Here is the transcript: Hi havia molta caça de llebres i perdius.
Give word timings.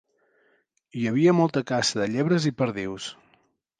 Hi 1.01 1.05
havia 1.11 1.35
molta 1.41 1.63
caça 1.73 1.99
de 2.01 2.09
llebres 2.15 2.49
i 2.53 2.57
perdius. 2.63 3.11